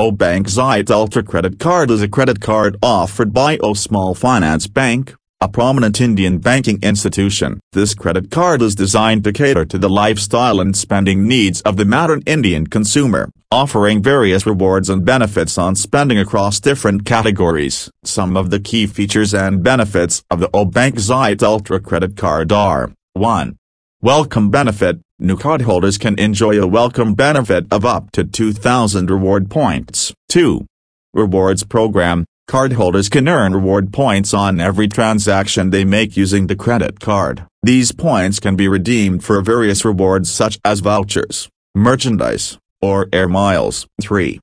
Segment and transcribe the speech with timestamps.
[0.00, 4.66] AU Bank Xcite Ultra Credit Card is a credit card offered by AU Small Finance
[4.66, 7.60] Bank, a prominent Indian banking institution.
[7.72, 11.84] This credit card is designed to cater to the lifestyle and spending needs of the
[11.84, 17.90] modern Indian consumer, offering various rewards and benefits on spending across different categories.
[18.02, 22.52] Some of the key features and benefits of the AU Bank Xcite Ultra Credit Card
[22.52, 23.54] are 1.
[24.00, 30.14] Welcome benefit New cardholders can enjoy a welcome benefit of up to 2,000 reward points.
[30.30, 30.64] 2.
[31.12, 37.00] Rewards Program Cardholders can earn reward points on every transaction they make using the credit
[37.00, 37.44] card.
[37.62, 43.86] These points can be redeemed for various rewards such as vouchers, merchandise, or air miles.
[44.00, 44.40] 3.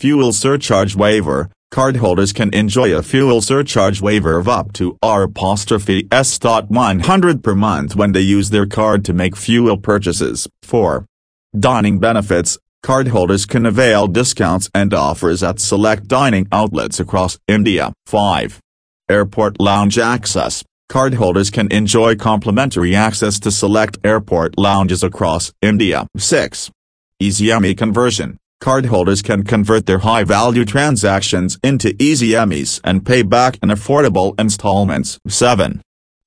[0.00, 7.54] Fuel Surcharge Waiver Cardholders can enjoy a fuel surcharge waiver of up to R$S.100 per
[7.54, 10.48] month when they use their card to make fuel purchases.
[10.62, 11.04] 4.
[11.54, 17.92] Dining benefits Cardholders can avail discounts and offers at select dining outlets across India.
[18.06, 18.58] 5.
[19.10, 26.06] Airport Lounge Access Cardholders can enjoy complimentary access to select airport lounges across India.
[26.16, 26.70] 6.
[27.20, 33.58] Easy EMI Conversion Cardholders can convert their high-value transactions into easy EMIs and pay back
[33.62, 35.18] in affordable installments.
[35.28, 35.82] 7.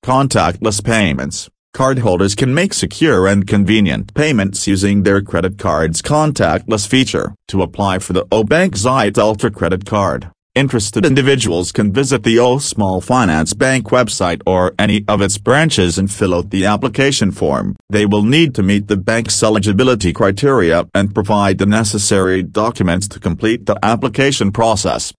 [0.06, 1.50] Contactless payments.
[1.76, 7.36] Cardholders can make secure and convenient payments using their credit card's contactless feature.
[7.50, 12.40] To apply for the AU Bank Xcite Ultra Credit Card, Interested individuals can visit the
[12.40, 17.32] AU Small Finance Bank website or any of its branches and fill out the application
[17.32, 17.76] form.
[17.92, 23.20] They will need to meet the bank's eligibility criteria and provide the necessary documents to
[23.20, 25.08] complete the application process.